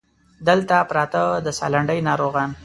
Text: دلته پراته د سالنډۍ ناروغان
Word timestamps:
دلته 0.47 0.75
پراته 0.89 1.23
د 1.45 1.47
سالنډۍ 1.59 1.99
ناروغان 2.09 2.49